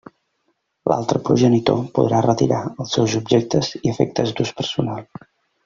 L'altre 0.91 1.19
progenitor 1.27 1.83
podrà 1.99 2.23
retirar 2.27 2.63
els 2.71 2.97
seus 2.97 3.15
objectes 3.21 3.71
i 3.81 3.85
efectes 3.95 4.35
d'ús 4.41 4.57
personal. 4.63 5.25